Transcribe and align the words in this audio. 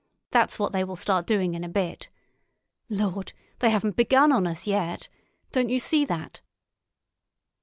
That's 0.31 0.57
what 0.57 0.71
they 0.71 0.83
will 0.83 0.95
start 0.95 1.27
doing 1.27 1.53
in 1.53 1.63
a 1.63 1.69
bit. 1.69 2.09
Lord! 2.89 3.33
They 3.59 3.69
haven't 3.69 3.95
begun 3.95 4.31
on 4.31 4.47
us 4.47 4.65
yet. 4.65 5.09
Don't 5.51 5.69
you 5.69 5.79
see 5.79 6.05
that?" 6.05 6.41